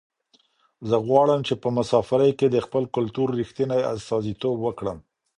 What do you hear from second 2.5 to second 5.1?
خپل کلتور رښتنې استازیتوب وکړم.